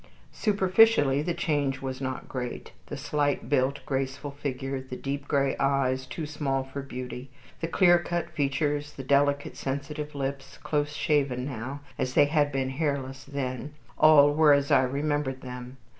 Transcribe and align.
Superficially 0.33 1.21
the 1.21 1.35
change 1.35 1.79
was 1.79 2.01
not 2.01 2.27
great. 2.27 2.71
The 2.87 2.97
slight 2.97 3.49
built, 3.49 3.81
graceful 3.85 4.31
figure; 4.31 4.81
the 4.81 4.95
deep 4.95 5.27
gray 5.27 5.55
eyes, 5.59 6.07
too 6.07 6.25
small 6.25 6.63
for 6.63 6.81
beauty; 6.81 7.29
the 7.59 7.67
clear 7.67 7.99
cut 7.99 8.31
features, 8.31 8.93
the 8.93 9.03
delicate, 9.03 9.55
sensitive 9.55 10.15
lips, 10.15 10.57
close 10.57 10.93
shaven 10.93 11.45
now, 11.45 11.81
as 11.99 12.15
they 12.15 12.25
had 12.25 12.51
been 12.51 12.69
hairless 12.71 13.25
then, 13.25 13.75
all 13.95 14.33
were 14.33 14.53
as 14.53 14.71
I 14.71 14.81
remembered 14.85 15.41
them. 15.41 15.77